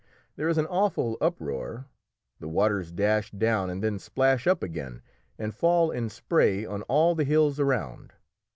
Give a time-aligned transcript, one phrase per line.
[0.35, 1.85] There is an awful uproar;
[2.39, 5.03] the waters dash down and then splash up again
[5.37, 8.11] and fall in spray on all the hills around.